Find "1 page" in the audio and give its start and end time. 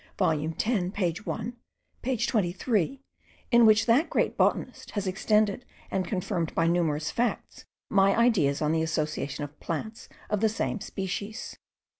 1.27-2.25